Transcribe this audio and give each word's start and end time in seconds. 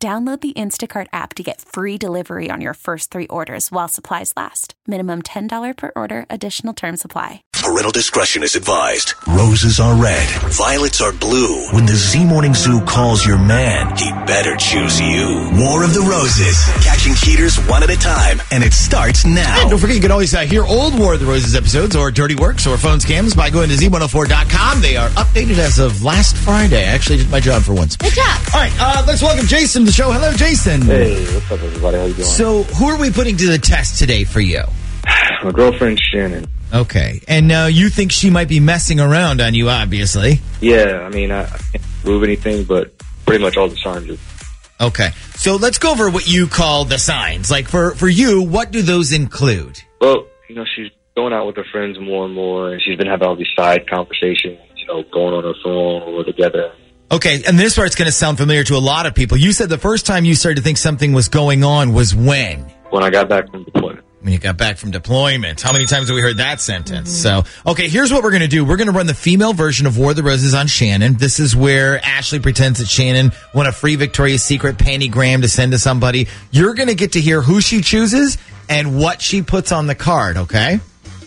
Download 0.00 0.40
the 0.40 0.52
Instacart 0.52 1.08
app 1.12 1.34
to 1.34 1.42
get 1.42 1.60
free 1.60 1.98
delivery 1.98 2.52
on 2.52 2.60
your 2.60 2.74
first 2.74 3.10
three 3.10 3.26
orders 3.26 3.72
while 3.72 3.88
supplies 3.88 4.32
last. 4.36 4.74
Minimum 4.86 5.22
$10 5.22 5.76
per 5.76 5.90
order, 5.96 6.24
additional 6.30 6.72
term 6.72 6.96
supply. 6.96 7.42
Parental 7.52 7.90
discretion 7.90 8.44
is 8.44 8.54
advised. 8.54 9.14
Roses 9.26 9.80
are 9.80 10.00
red, 10.00 10.28
violets 10.52 11.00
are 11.00 11.10
blue. 11.12 11.66
When 11.72 11.84
the 11.84 11.96
Z 11.96 12.24
Morning 12.24 12.54
Zoo 12.54 12.80
calls 12.82 13.26
your 13.26 13.38
man, 13.38 13.96
he 13.96 14.12
better 14.24 14.54
choose 14.54 15.00
you. 15.00 15.50
War 15.58 15.82
of 15.82 15.92
the 15.92 16.06
Roses, 16.08 16.64
catching 16.86 17.14
cheaters 17.14 17.56
one 17.66 17.82
at 17.82 17.90
a 17.90 17.96
time, 17.98 18.40
and 18.52 18.62
it 18.62 18.74
starts 18.74 19.26
now. 19.26 19.62
And 19.62 19.68
don't 19.68 19.80
forget, 19.80 19.96
you 19.96 20.02
can 20.02 20.12
always 20.12 20.32
uh, 20.32 20.42
hear 20.42 20.62
old 20.64 20.96
War 20.96 21.14
of 21.14 21.20
the 21.20 21.26
Roses 21.26 21.56
episodes 21.56 21.96
or 21.96 22.12
Dirty 22.12 22.36
Works 22.36 22.68
or 22.68 22.78
phone 22.78 23.00
scams 23.00 23.36
by 23.36 23.50
going 23.50 23.68
to 23.70 23.74
Z104.com. 23.74 24.80
They 24.80 24.96
are 24.96 25.08
updated 25.10 25.58
as 25.58 25.80
of 25.80 26.04
last 26.04 26.36
Friday. 26.36 26.86
I 26.86 26.92
actually 26.94 27.16
did 27.16 27.30
my 27.32 27.40
job 27.40 27.62
for 27.62 27.74
once. 27.74 27.96
Good 27.96 28.12
job. 28.12 28.40
All 28.54 28.60
right, 28.60 28.72
uh, 28.78 29.02
let's 29.04 29.22
welcome 29.22 29.46
Jason 29.46 29.84
to 29.86 29.87
the 29.88 29.92
show. 29.92 30.12
Hello, 30.12 30.30
Jason. 30.34 30.82
Hey, 30.82 31.24
what's 31.32 31.50
up, 31.50 31.62
everybody? 31.62 31.96
How 31.96 32.04
you 32.04 32.12
doing? 32.12 32.26
So, 32.26 32.62
who 32.62 32.88
are 32.88 33.00
we 33.00 33.10
putting 33.10 33.38
to 33.38 33.48
the 33.48 33.58
test 33.58 33.98
today 33.98 34.24
for 34.24 34.40
you? 34.40 34.60
My 35.42 35.50
girlfriend 35.50 35.98
Shannon. 35.98 36.46
Okay. 36.74 37.22
And 37.26 37.50
uh, 37.50 37.68
you 37.70 37.88
think 37.88 38.12
she 38.12 38.28
might 38.28 38.48
be 38.48 38.60
messing 38.60 39.00
around 39.00 39.40
on 39.40 39.54
you, 39.54 39.70
obviously. 39.70 40.40
Yeah, 40.60 41.00
I 41.00 41.08
mean, 41.08 41.30
I, 41.30 41.44
I 41.44 41.58
can't 41.72 41.82
prove 42.02 42.22
anything, 42.22 42.64
but 42.64 42.92
pretty 43.24 43.42
much 43.42 43.56
all 43.56 43.68
the 43.68 43.76
signs 43.76 44.10
are. 44.10 44.88
Okay. 44.88 45.08
So 45.36 45.56
let's 45.56 45.78
go 45.78 45.90
over 45.90 46.10
what 46.10 46.28
you 46.28 46.48
call 46.48 46.84
the 46.84 46.98
signs. 46.98 47.50
Like 47.50 47.68
for, 47.68 47.94
for 47.94 48.08
you, 48.08 48.42
what 48.42 48.70
do 48.70 48.82
those 48.82 49.14
include? 49.14 49.80
Well, 50.02 50.26
you 50.50 50.54
know, 50.54 50.66
she's 50.76 50.90
going 51.16 51.32
out 51.32 51.46
with 51.46 51.56
her 51.56 51.64
friends 51.72 51.98
more 51.98 52.26
and 52.26 52.34
more, 52.34 52.72
and 52.72 52.82
she's 52.82 52.98
been 52.98 53.06
having 53.06 53.26
all 53.26 53.36
these 53.36 53.46
side 53.56 53.88
conversations, 53.88 54.58
you 54.76 54.86
know, 54.86 55.02
going 55.10 55.32
on 55.32 55.44
her 55.44 55.54
phone 55.64 56.02
or 56.14 56.24
together. 56.24 56.74
Okay, 57.10 57.42
and 57.46 57.58
this 57.58 57.74
part's 57.74 57.94
going 57.94 58.06
to 58.06 58.12
sound 58.12 58.36
familiar 58.36 58.64
to 58.64 58.76
a 58.76 58.78
lot 58.78 59.06
of 59.06 59.14
people. 59.14 59.38
You 59.38 59.52
said 59.52 59.70
the 59.70 59.78
first 59.78 60.04
time 60.04 60.26
you 60.26 60.34
started 60.34 60.56
to 60.56 60.62
think 60.62 60.76
something 60.76 61.14
was 61.14 61.28
going 61.28 61.64
on 61.64 61.94
was 61.94 62.14
when? 62.14 62.60
When 62.90 63.02
I 63.02 63.08
got 63.08 63.30
back 63.30 63.50
from 63.50 63.64
deployment. 63.64 64.04
When 64.20 64.32
you 64.32 64.38
got 64.38 64.58
back 64.58 64.76
from 64.76 64.90
deployment. 64.90 65.62
How 65.62 65.72
many 65.72 65.86
times 65.86 66.08
have 66.08 66.14
we 66.14 66.20
heard 66.20 66.36
that 66.36 66.60
sentence? 66.60 67.10
So, 67.10 67.44
okay, 67.66 67.88
here's 67.88 68.12
what 68.12 68.22
we're 68.22 68.30
going 68.30 68.42
to 68.42 68.48
do. 68.48 68.62
We're 68.62 68.76
going 68.76 68.88
to 68.88 68.92
run 68.92 69.06
the 69.06 69.14
female 69.14 69.54
version 69.54 69.86
of 69.86 69.96
War 69.96 70.10
of 70.10 70.16
the 70.16 70.22
Roses 70.22 70.52
on 70.52 70.66
Shannon. 70.66 71.14
This 71.14 71.40
is 71.40 71.56
where 71.56 72.04
Ashley 72.04 72.40
pretends 72.40 72.80
that 72.80 72.88
Shannon 72.88 73.32
won 73.54 73.66
a 73.66 73.72
free 73.72 73.96
Victoria's 73.96 74.44
Secret 74.44 74.76
pantygram 74.76 75.40
to 75.42 75.48
send 75.48 75.72
to 75.72 75.78
somebody. 75.78 76.28
You're 76.50 76.74
going 76.74 76.88
to 76.88 76.94
get 76.94 77.12
to 77.12 77.20
hear 77.20 77.40
who 77.40 77.62
she 77.62 77.80
chooses 77.80 78.36
and 78.68 78.98
what 78.98 79.22
she 79.22 79.40
puts 79.40 79.72
on 79.72 79.86
the 79.86 79.94
card, 79.94 80.36
okay? 80.36 80.80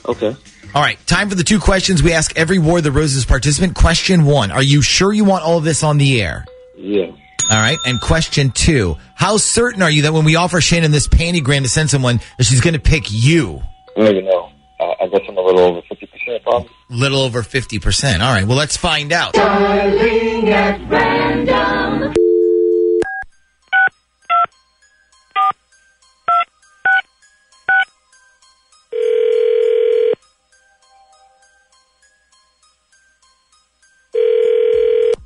Okay. 0.06 0.36
All 0.74 0.82
right, 0.82 0.98
time 1.06 1.28
for 1.28 1.36
the 1.36 1.44
two 1.44 1.60
questions 1.60 2.02
we 2.02 2.14
ask 2.14 2.38
every 2.38 2.58
War 2.58 2.78
of 2.78 2.86
the 2.86 2.94
Roses 2.94 3.26
participant. 3.26 3.76
Question 3.76 4.24
one 4.24 4.52
Are 4.52 4.64
you 4.64 4.82
sure 4.82 5.12
you 5.12 5.26
want 5.26 5.44
all 5.44 5.58
of 5.58 5.66
this 5.66 5.84
on 5.84 5.98
the 5.98 6.22
air? 6.22 6.46
Yeah. 6.78 7.08
All 7.50 7.58
right. 7.58 7.78
And 7.86 8.00
question 8.00 8.52
two 8.52 8.96
How 9.16 9.36
certain 9.36 9.82
are 9.82 9.92
you 9.92 10.04
that 10.04 10.14
when 10.14 10.24
we 10.24 10.38
offer 10.38 10.62
Shannon 10.62 10.92
this 10.92 11.10
pantygram 11.10 11.64
to 11.64 11.70
send 11.70 11.90
someone, 11.90 12.22
that 12.38 12.46
she's 12.46 12.62
going 12.62 12.76
to 12.76 12.80
pick 12.80 13.04
you? 13.10 13.62
I 13.98 14.00
don't 14.00 14.16
even 14.16 14.26
know. 14.26 14.50
Uh, 14.80 14.94
I 15.02 15.08
guess 15.08 15.22
I'm 15.28 15.38
a 15.38 15.42
little 15.42 15.60
over 15.60 15.82
50% 15.82 16.44
probably. 16.44 16.70
Little 16.90 17.20
over 17.20 17.42
50%. 17.42 18.22
All 18.22 18.34
right. 18.34 18.48
Well, 18.48 18.58
let's 18.58 18.78
find 18.78 19.12
out. 19.12 19.36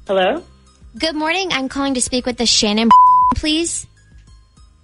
Hello, 0.07 0.43
Good 0.99 1.15
morning. 1.15 1.49
I'm 1.51 1.67
calling 1.67 1.95
to 1.95 2.01
speak 2.01 2.25
with 2.25 2.37
the 2.37 2.45
Shannon, 2.45 2.89
please. 3.35 3.87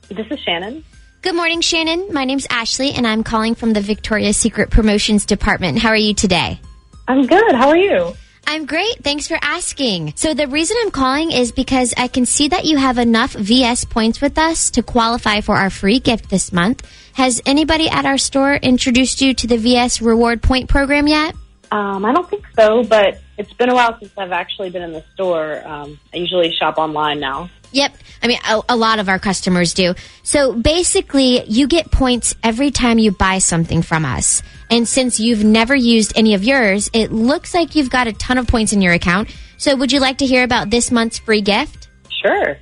this 0.09 0.25
is 0.31 0.39
Shannon. 0.39 0.83
Good 1.21 1.35
morning, 1.35 1.61
Shannon. 1.61 2.11
My 2.11 2.25
name's 2.25 2.47
Ashley, 2.49 2.91
and 2.93 3.05
I'm 3.05 3.23
calling 3.23 3.53
from 3.53 3.73
the 3.73 3.81
Victoria's 3.81 4.35
Secret 4.35 4.71
Promotions 4.71 5.25
Department. 5.25 5.77
How 5.77 5.89
are 5.89 5.95
you 5.95 6.15
today? 6.15 6.59
I'm 7.07 7.27
good. 7.27 7.53
How 7.53 7.69
are 7.69 7.77
you? 7.77 8.13
I'm 8.47 8.65
great. 8.65 9.03
Thanks 9.03 9.27
for 9.27 9.37
asking. 9.41 10.13
So 10.15 10.33
the 10.33 10.47
reason 10.47 10.75
I'm 10.81 10.91
calling 10.91 11.31
is 11.31 11.51
because 11.51 11.93
I 11.95 12.07
can 12.07 12.25
see 12.25 12.47
that 12.47 12.65
you 12.65 12.77
have 12.77 12.97
enough 12.97 13.33
VS 13.33 13.85
points 13.85 14.19
with 14.19 14.37
us 14.39 14.71
to 14.71 14.81
qualify 14.81 15.41
for 15.41 15.55
our 15.55 15.69
free 15.69 15.99
gift 15.99 16.29
this 16.29 16.51
month. 16.51 16.85
Has 17.13 17.41
anybody 17.45 17.87
at 17.87 18.05
our 18.05 18.17
store 18.17 18.55
introduced 18.55 19.21
you 19.21 19.35
to 19.35 19.47
the 19.47 19.57
VS 19.57 20.01
reward 20.01 20.41
point 20.41 20.67
program 20.67 21.07
yet? 21.07 21.35
Um, 21.71 22.03
I 22.03 22.11
don't 22.11 22.29
think 22.29 22.43
so, 22.55 22.83
but 22.83 23.21
it's 23.41 23.53
been 23.53 23.69
a 23.69 23.73
while 23.73 23.97
since 23.99 24.11
I've 24.17 24.31
actually 24.31 24.69
been 24.69 24.83
in 24.83 24.91
the 24.91 25.03
store. 25.13 25.61
Um, 25.65 25.99
I 26.13 26.17
usually 26.17 26.53
shop 26.53 26.77
online 26.77 27.19
now. 27.19 27.49
Yep. 27.71 27.95
I 28.21 28.27
mean, 28.27 28.37
a, 28.47 28.61
a 28.69 28.75
lot 28.75 28.99
of 28.99 29.09
our 29.09 29.17
customers 29.17 29.73
do. 29.73 29.95
So 30.21 30.53
basically, 30.53 31.43
you 31.45 31.67
get 31.67 31.89
points 31.91 32.35
every 32.43 32.69
time 32.69 32.99
you 32.99 33.11
buy 33.11 33.39
something 33.39 33.81
from 33.81 34.05
us. 34.05 34.43
And 34.69 34.87
since 34.87 35.19
you've 35.19 35.43
never 35.43 35.75
used 35.75 36.13
any 36.15 36.35
of 36.35 36.43
yours, 36.43 36.89
it 36.93 37.11
looks 37.11 37.53
like 37.53 37.75
you've 37.75 37.89
got 37.89 38.07
a 38.07 38.13
ton 38.13 38.37
of 38.37 38.47
points 38.47 38.73
in 38.73 38.81
your 38.81 38.93
account. 38.93 39.35
So 39.57 39.75
would 39.75 39.91
you 39.91 39.99
like 39.99 40.19
to 40.19 40.25
hear 40.25 40.43
about 40.43 40.69
this 40.69 40.91
month's 40.91 41.17
free 41.17 41.41
gift? 41.41 41.89
Sure. 42.21 42.57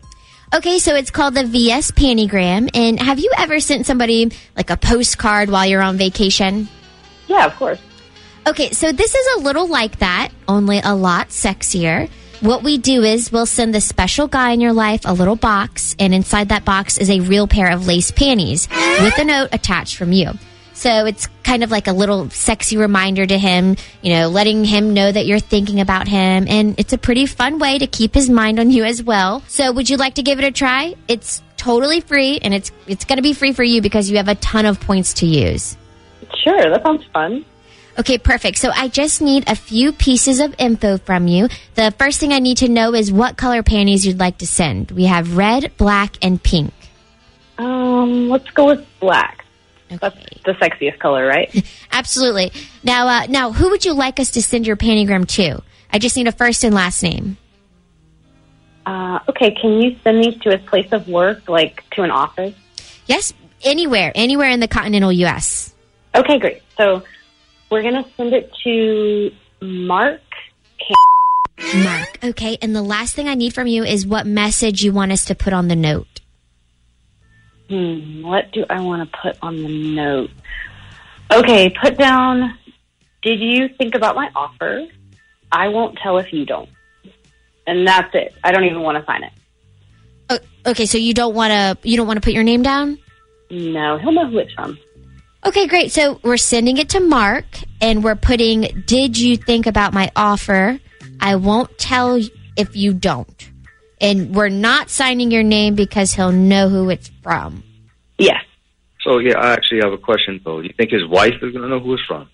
Okay, 0.55 0.79
so 0.79 0.95
it's 0.95 1.11
called 1.11 1.35
the 1.35 1.45
VS 1.45 1.91
Pantygram. 1.91 2.69
And 2.73 2.99
have 2.99 3.19
you 3.19 3.31
ever 3.37 3.59
sent 3.59 3.85
somebody 3.85 4.31
like 4.55 4.69
a 4.69 4.77
postcard 4.77 5.49
while 5.49 5.65
you're 5.65 5.81
on 5.81 5.97
vacation? 5.97 6.69
Yeah, 7.27 7.45
of 7.45 7.55
course. 7.55 7.79
Okay, 8.49 8.71
so 8.71 8.91
this 8.91 9.13
is 9.13 9.27
a 9.37 9.41
little 9.41 9.67
like 9.67 9.99
that, 9.99 10.31
only 10.47 10.79
a 10.83 10.95
lot 10.95 11.27
sexier. 11.29 12.09
What 12.41 12.63
we 12.63 12.79
do 12.79 13.03
is 13.03 13.31
we'll 13.31 13.45
send 13.45 13.75
the 13.75 13.79
special 13.79 14.27
guy 14.27 14.53
in 14.53 14.59
your 14.59 14.73
life 14.73 15.01
a 15.05 15.13
little 15.13 15.35
box, 15.35 15.95
and 15.99 16.15
inside 16.15 16.49
that 16.49 16.65
box 16.65 16.97
is 16.97 17.11
a 17.11 17.19
real 17.19 17.47
pair 17.47 17.69
of 17.69 17.85
lace 17.85 18.09
panties 18.09 18.67
with 19.01 19.15
a 19.19 19.23
note 19.23 19.49
attached 19.51 19.97
from 19.97 20.11
you. 20.13 20.31
So 20.73 21.05
it's 21.05 21.27
kind 21.43 21.63
of 21.63 21.69
like 21.69 21.85
a 21.85 21.91
little 21.91 22.31
sexy 22.31 22.75
reminder 22.75 23.23
to 23.23 23.37
him, 23.37 23.75
you 24.01 24.13
know, 24.13 24.29
letting 24.29 24.65
him 24.65 24.95
know 24.95 25.11
that 25.11 25.27
you're 25.27 25.39
thinking 25.39 25.79
about 25.79 26.07
him. 26.07 26.47
And 26.49 26.73
it's 26.79 26.93
a 26.93 26.97
pretty 26.97 27.27
fun 27.27 27.59
way 27.59 27.77
to 27.77 27.85
keep 27.85 28.15
his 28.15 28.31
mind 28.31 28.59
on 28.59 28.71
you 28.71 28.83
as 28.83 29.03
well. 29.03 29.43
So 29.47 29.71
would 29.71 29.91
you 29.91 29.97
like 29.97 30.15
to 30.15 30.23
give 30.23 30.39
it 30.39 30.43
a 30.43 30.51
try? 30.51 30.95
It's 31.07 31.43
totally 31.57 32.01
free 32.01 32.39
and 32.39 32.55
it's, 32.55 32.71
it's 32.87 33.05
going 33.05 33.17
to 33.17 33.23
be 33.23 33.33
free 33.33 33.53
for 33.53 33.63
you 33.63 33.83
because 33.83 34.09
you 34.09 34.17
have 34.17 34.27
a 34.27 34.35
ton 34.35 34.65
of 34.65 34.79
points 34.79 35.13
to 35.15 35.27
use. 35.27 35.77
Sure, 36.43 36.67
that 36.71 36.81
sounds 36.81 37.05
fun. 37.13 37.45
Okay, 37.99 38.17
perfect. 38.17 38.57
So 38.57 38.71
I 38.73 38.87
just 38.87 39.21
need 39.21 39.43
a 39.49 39.55
few 39.55 39.91
pieces 39.91 40.39
of 40.39 40.55
info 40.57 40.97
from 40.99 41.27
you. 41.27 41.49
The 41.75 41.91
first 41.99 42.19
thing 42.19 42.31
I 42.31 42.39
need 42.39 42.57
to 42.57 42.69
know 42.69 42.93
is 42.95 43.11
what 43.11 43.35
color 43.35 43.61
panties 43.61 44.05
you'd 44.05 44.19
like 44.19 44.37
to 44.37 44.47
send. 44.47 44.91
We 44.91 45.03
have 45.05 45.35
red, 45.35 45.75
black, 45.77 46.15
and 46.21 46.41
pink. 46.41 46.73
Um, 47.57 48.29
let's 48.29 48.49
go 48.51 48.67
with 48.67 48.85
black. 49.01 49.43
That's 49.89 50.01
Okay. 50.15 50.41
the 50.45 50.51
sexiest 50.53 50.99
color, 50.99 51.25
right? 51.25 51.53
Absolutely. 51.91 52.53
Now, 52.83 53.07
uh, 53.07 53.25
now, 53.27 53.51
who 53.51 53.69
would 53.71 53.83
you 53.83 53.93
like 53.93 54.19
us 54.19 54.31
to 54.31 54.41
send 54.41 54.65
your 54.65 54.77
pantygram 54.77 55.27
to? 55.35 55.61
I 55.91 55.99
just 55.99 56.15
need 56.15 56.27
a 56.27 56.31
first 56.31 56.63
and 56.63 56.73
last 56.73 57.03
name. 57.03 57.37
uh, 58.85 59.19
okay, 59.27 59.51
can 59.51 59.81
you 59.81 59.97
send 60.03 60.23
these 60.23 60.37
to 60.41 60.53
a 60.53 60.57
place 60.57 60.87
of 60.93 61.07
work, 61.09 61.49
like 61.49 61.83
to 61.91 62.03
an 62.03 62.11
office? 62.11 62.55
Yes, 63.07 63.33
anywhere, 63.63 64.11
anywhere 64.15 64.49
in 64.49 64.59
the 64.61 64.67
continental 64.67 65.11
U.S. 65.11 65.73
Okay, 66.15 66.39
great. 66.39 66.61
So 66.77 67.03
we're 67.69 67.83
gonna 67.83 68.05
send 68.17 68.33
it 68.33 68.51
to 68.63 69.31
Mark. 69.61 70.21
Mark. 71.75 72.19
Okay, 72.23 72.57
and 72.61 72.75
the 72.75 72.81
last 72.81 73.15
thing 73.15 73.27
I 73.27 73.35
need 73.35 73.53
from 73.53 73.67
you 73.67 73.83
is 73.83 74.07
what 74.07 74.25
message 74.25 74.81
you 74.81 74.93
want 74.93 75.11
us 75.11 75.25
to 75.25 75.35
put 75.35 75.53
on 75.53 75.67
the 75.67 75.75
note. 75.75 76.21
Hmm, 77.67 78.23
what 78.23 78.51
do 78.51 78.65
I 78.69 78.81
want 78.81 79.11
to 79.11 79.17
put 79.21 79.37
on 79.41 79.57
the 79.57 79.95
note? 79.95 80.31
Okay, 81.31 81.69
put 81.69 81.97
down. 81.97 82.57
Did 83.21 83.39
you 83.39 83.69
think 83.77 83.95
about 83.95 84.15
my 84.15 84.29
offer? 84.35 84.87
I 85.51 85.67
won't 85.67 85.97
tell 85.97 86.17
if 86.17 86.31
you 86.31 86.45
don't. 86.45 86.69
And 87.67 87.85
that's 87.85 88.13
it. 88.15 88.33
I 88.43 88.51
don't 88.51 88.63
even 88.63 88.81
want 88.81 88.97
to 88.97 89.05
sign 89.05 89.23
it. 89.23 89.33
Okay, 90.65 90.85
so 90.85 90.97
you 90.97 91.13
don't 91.13 91.33
want 91.33 91.51
to 91.51 91.87
you 91.87 91.97
don't 91.97 92.07
want 92.07 92.17
to 92.17 92.21
put 92.21 92.33
your 92.33 92.43
name 92.43 92.61
down? 92.61 92.99
No, 93.49 93.97
he'll 93.97 94.11
know 94.11 94.29
who 94.29 94.37
it's 94.39 94.53
from. 94.53 94.77
Okay, 95.45 95.67
great. 95.67 95.91
So 95.91 96.19
we're 96.23 96.37
sending 96.37 96.77
it 96.77 96.89
to 96.89 96.99
Mark 96.99 97.45
and 97.81 98.03
we're 98.03 98.15
putting, 98.15 98.83
Did 98.85 99.17
you 99.17 99.37
think 99.37 99.67
about 99.67 99.93
my 99.93 100.11
offer? 100.15 100.79
I 101.19 101.35
won't 101.37 101.77
tell 101.77 102.19
if 102.57 102.75
you 102.75 102.93
don't. 102.93 103.49
and 104.01 104.33
we're 104.33 104.47
not 104.49 104.89
signing 104.89 105.29
your 105.31 105.43
name 105.43 105.75
because 105.75 106.13
he'll 106.13 106.31
know 106.31 106.69
who 106.69 106.89
it's 106.89 107.09
from. 107.21 107.63
Yes. 108.17 108.41
So 109.01 109.19
yeah, 109.19 109.37
I 109.37 109.51
actually 109.51 109.79
have 109.83 109.91
a 109.93 109.97
question 109.97 110.39
though. 110.45 110.61
Do 110.61 110.67
you 110.67 110.73
think 110.77 110.91
his 110.91 111.05
wife 111.07 111.33
is 111.41 111.51
gonna 111.53 111.67
know 111.67 111.79
who 111.79 111.93
it's 111.95 112.05
from? 112.05 112.29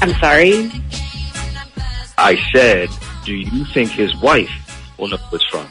I'm 0.00 0.14
sorry. 0.20 0.70
I 2.16 2.36
said, 2.52 2.88
do 3.24 3.34
you 3.34 3.64
think 3.66 3.90
his 3.90 4.14
wife 4.22 4.50
will 4.98 5.08
know 5.08 5.16
who 5.16 5.36
it's 5.36 5.44
from? 5.46 5.68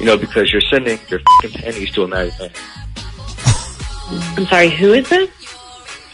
You 0.00 0.06
know, 0.06 0.16
because 0.16 0.52
you're 0.52 0.62
sending 0.62 0.98
your 1.08 1.20
fing 1.42 1.52
pennies 1.52 1.90
to 1.92 2.04
a 2.04 2.08
married 2.08 2.34
man. 2.38 2.50
I'm 4.36 4.46
sorry. 4.46 4.70
Who 4.70 4.92
is 4.92 5.08
this? 5.08 5.30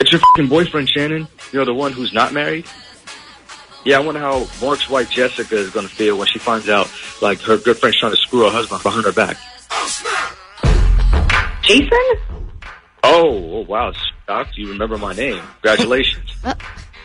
It's 0.01 0.11
your 0.11 0.21
fing 0.37 0.49
boyfriend, 0.49 0.89
Shannon. 0.89 1.29
You 1.53 1.59
know, 1.59 1.65
the 1.65 1.75
one 1.75 1.93
who's 1.93 2.13
not 2.13 2.33
married. 2.33 2.67
Yeah, 3.85 3.99
I 3.99 4.01
wonder 4.01 4.21
how 4.21 4.47
Mark's 4.63 4.89
wife 4.89 5.11
Jessica 5.11 5.57
is 5.57 5.71
going 5.71 5.87
to 5.87 5.95
feel 5.95 6.17
when 6.17 6.27
she 6.27 6.39
finds 6.39 6.71
out, 6.71 6.91
like, 7.21 7.41
her 7.43 7.59
good 7.59 7.77
friend's 7.77 7.99
trying 7.99 8.13
to 8.13 8.17
screw 8.17 8.45
her 8.45 8.51
husband 8.51 8.83
behind 8.83 9.05
her 9.05 9.13
back. 9.13 9.37
Jason? 11.63 11.99
Oh, 13.03 13.29
oh 13.53 13.65
wow, 13.69 13.93
Doc, 14.27 14.49
you 14.57 14.71
remember 14.71 14.97
my 14.97 15.13
name. 15.13 15.43
Congratulations. 15.63 16.31
Uh. 16.45 16.55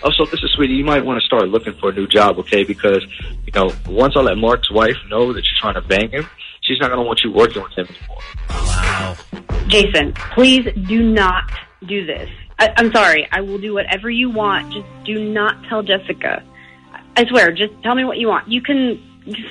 also, 0.04 0.26
this 0.26 0.42
is 0.44 0.52
sweetie, 0.52 0.74
you 0.74 0.84
might 0.84 1.04
want 1.06 1.20
to 1.20 1.26
start 1.26 1.48
looking 1.48 1.74
for 1.74 1.90
a 1.90 1.94
new 1.94 2.08
job, 2.08 2.40
okay? 2.40 2.64
Because, 2.64 3.06
you 3.46 3.52
know, 3.54 3.72
once 3.88 4.16
I 4.16 4.22
let 4.22 4.38
Mark's 4.38 4.72
wife 4.72 4.96
know 5.10 5.34
that 5.34 5.44
you're 5.44 5.60
trying 5.60 5.76
to 5.76 5.82
bang 5.82 6.10
him, 6.10 6.30
she's 6.70 6.80
not 6.80 6.90
going 6.90 7.00
to 7.00 7.06
want 7.06 7.22
you 7.24 7.32
working 7.32 7.64
with 7.64 7.74
him 7.74 7.88
anymore. 7.88 8.18
Wow. 8.50 9.18
Jason, 9.68 10.14
please 10.34 10.68
do 10.88 11.02
not 11.02 11.44
do 11.86 12.06
this. 12.06 12.30
I, 12.60 12.74
I'm 12.78 12.92
sorry. 12.92 13.28
I 13.32 13.42
will 13.42 13.58
do 13.58 13.74
whatever 13.74 14.10
you 14.10 14.30
want. 14.30 14.72
Just 14.74 14.88
do 15.06 15.32
not 15.34 15.64
tell 15.68 15.82
Jessica. 15.82 16.44
I 17.18 17.26
swear, 17.26 17.52
just 17.52 17.74
tell 17.82 17.96
me 17.96 18.06
what 18.06 18.18
you 18.18 18.28
want. 18.28 18.48
You 18.48 18.62
can 18.62 19.02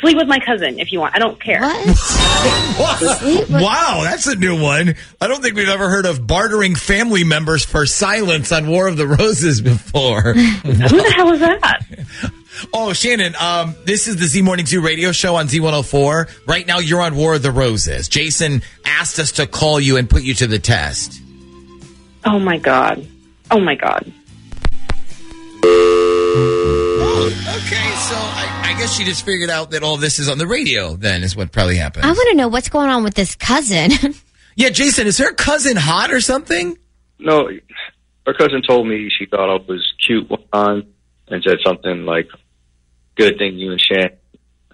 sleep 0.00 0.16
with 0.16 0.28
my 0.28 0.38
cousin 0.38 0.78
if 0.78 0.92
you 0.92 1.00
want. 1.00 1.14
I 1.14 1.18
don't 1.18 1.40
care. 1.40 1.60
What? 1.60 3.50
wow, 3.50 4.00
that's 4.04 4.26
a 4.26 4.36
new 4.36 4.60
one. 4.60 4.94
I 5.20 5.26
don't 5.26 5.42
think 5.42 5.56
we've 5.56 5.68
ever 5.68 5.90
heard 5.90 6.06
of 6.06 6.26
bartering 6.26 6.74
family 6.76 7.24
members 7.24 7.64
for 7.64 7.84
silence 7.86 8.52
on 8.52 8.68
War 8.68 8.86
of 8.88 8.96
the 8.96 9.06
Roses 9.06 9.60
before. 9.60 10.32
Who 10.32 10.72
the 10.72 11.12
hell 11.16 11.32
is 11.32 11.40
that? 11.40 12.32
Oh, 12.72 12.92
Shannon, 12.92 13.34
um, 13.36 13.74
this 13.84 14.08
is 14.08 14.16
the 14.16 14.26
Z 14.26 14.42
Morning 14.42 14.66
Zoo 14.66 14.80
radio 14.80 15.12
show 15.12 15.36
on 15.36 15.46
Z104. 15.46 16.46
Right 16.46 16.66
now, 16.66 16.78
you're 16.78 17.00
on 17.00 17.16
War 17.16 17.34
of 17.34 17.42
the 17.42 17.52
Roses. 17.52 18.08
Jason 18.08 18.62
asked 18.84 19.18
us 19.18 19.32
to 19.32 19.46
call 19.46 19.80
you 19.80 19.96
and 19.96 20.08
put 20.08 20.22
you 20.22 20.34
to 20.34 20.46
the 20.46 20.58
test. 20.58 21.20
Oh 22.24 22.38
my 22.38 22.58
god. 22.58 23.06
Oh 23.50 23.60
my 23.60 23.74
god. 23.74 24.12
Okay, 27.48 27.90
so 27.96 28.14
I, 28.14 28.72
I 28.74 28.78
guess 28.78 28.94
she 28.94 29.04
just 29.04 29.24
figured 29.24 29.50
out 29.50 29.72
that 29.72 29.82
all 29.82 29.96
this 29.96 30.18
is 30.18 30.28
on 30.28 30.38
the 30.38 30.46
radio, 30.46 30.94
then, 30.94 31.22
is 31.22 31.34
what 31.34 31.50
probably 31.50 31.76
happened. 31.76 32.06
I 32.06 32.08
want 32.08 32.28
to 32.30 32.36
know 32.36 32.48
what's 32.48 32.68
going 32.68 32.88
on 32.88 33.02
with 33.02 33.14
this 33.14 33.34
cousin. 33.34 33.90
yeah, 34.56 34.68
Jason, 34.68 35.06
is 35.06 35.18
her 35.18 35.32
cousin 35.32 35.76
hot 35.76 36.12
or 36.12 36.20
something? 36.20 36.78
No, 37.18 37.50
her 38.26 38.34
cousin 38.34 38.62
told 38.62 38.86
me 38.86 39.10
she 39.10 39.26
thought 39.26 39.50
I 39.50 39.62
was 39.66 39.92
cute 40.06 40.30
one 40.30 40.44
time 40.52 40.86
and 41.28 41.42
said 41.42 41.58
something 41.64 42.04
like, 42.04 42.28
good 43.18 43.36
thing 43.38 43.58
you 43.58 43.72
and 43.72 43.80
Shan 43.80 44.10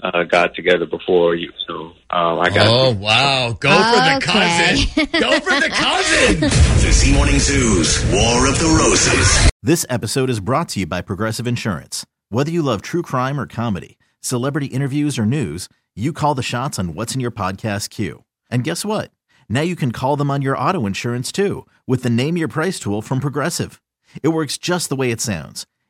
uh, 0.03 0.25
got 0.25 0.55
together 0.55 0.87
before 0.87 1.35
you. 1.35 1.51
So 1.67 1.93
um, 2.11 2.39
I 2.41 2.51
got 2.51 2.67
Oh, 2.69 2.93
wow. 2.93 3.57
Go 3.59 3.71
for 3.71 4.01
the 4.01 4.17
Okay. 4.17 4.85
cousin. 4.87 5.09
Go 5.21 5.41
for 5.41 5.61
the 5.61 5.71
cousin. 5.73 6.41
The 6.41 6.93
Z 6.93 7.15
Morning 7.15 7.39
Zoo's 7.39 8.05
War 8.13 8.47
of 8.49 8.59
the 8.59 8.77
Roses. 8.79 9.51
This 9.63 9.87
episode 9.89 10.29
is 10.31 10.41
brought 10.41 10.69
to 10.71 10.81
you 10.81 10.87
by 10.87 11.01
Progressive 11.01 11.47
Insurance. 11.47 12.05
Whether 12.29 12.51
you 12.51 12.63
love 12.63 12.83
true 12.83 13.03
crime 13.03 13.41
or 13.41 13.47
comedy, 13.47 13.97
celebrity 14.21 14.67
interviews 14.67 15.19
or 15.19 15.25
news, 15.27 15.69
you 15.97 16.13
call 16.13 16.35
the 16.35 16.43
shots 16.43 16.79
on 16.79 16.95
what's 16.95 17.15
in 17.15 17.21
your 17.21 17.31
podcast 17.31 17.89
queue. 17.91 18.25
And 18.51 18.63
guess 18.65 18.85
what? 18.85 19.11
Now 19.49 19.61
you 19.63 19.77
can 19.77 19.91
call 19.93 20.17
them 20.17 20.31
on 20.31 20.43
your 20.43 20.59
auto 20.59 20.85
insurance 20.87 21.33
too 21.33 21.67
with 21.87 22.03
the 22.03 22.11
Name 22.11 22.37
Your 22.37 22.49
Price 22.49 22.79
tool 22.79 23.01
from 23.01 23.21
Progressive. 23.21 23.81
It 24.23 24.29
works 24.29 24.59
just 24.59 24.89
the 24.91 24.97
way 24.97 25.11
it 25.11 25.21
sounds. 25.21 25.67